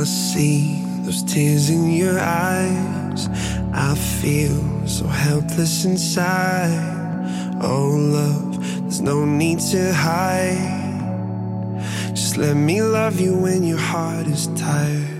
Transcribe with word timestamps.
I 0.00 0.04
see 0.04 0.82
those 1.02 1.22
tears 1.22 1.68
in 1.68 1.90
your 1.90 2.18
eyes. 2.18 3.28
I 3.74 3.94
feel 3.94 4.86
so 4.86 5.06
helpless 5.06 5.84
inside. 5.84 7.58
Oh, 7.60 7.90
love, 7.90 8.80
there's 8.80 9.02
no 9.02 9.26
need 9.26 9.60
to 9.72 9.92
hide. 9.92 11.82
Just 12.14 12.38
let 12.38 12.56
me 12.56 12.80
love 12.80 13.20
you 13.20 13.36
when 13.36 13.62
your 13.62 13.76
heart 13.76 14.26
is 14.26 14.46
tired. 14.58 15.19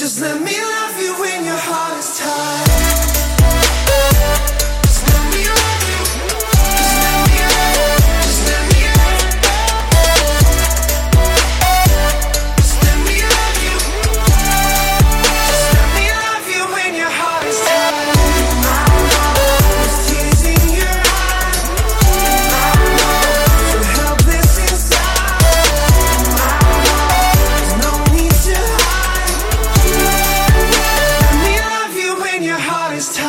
Just 0.00 0.22
let 0.22 0.40
me 0.40 0.58
love 0.58 0.98
you 0.98 1.12
when 1.20 1.44
your 1.44 1.58
heart 1.58 1.98
is 1.98 2.18
tired. 2.18 2.69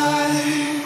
I. 0.04 0.81